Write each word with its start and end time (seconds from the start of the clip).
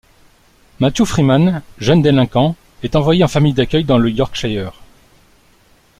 Mattew 0.79 1.05
Freeman, 1.05 1.61
jeune 1.77 2.01
délinquant, 2.01 2.55
est 2.81 2.95
envoyé 2.95 3.23
en 3.23 3.27
famille 3.27 3.53
d'accueil 3.53 3.83
dans 3.83 3.99
le 3.99 4.09
Yorkshire. 4.09 4.73